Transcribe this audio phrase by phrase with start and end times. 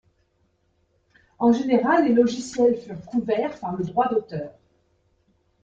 [1.37, 4.51] En général, les logiciels furent couverts par le droit d'auteur.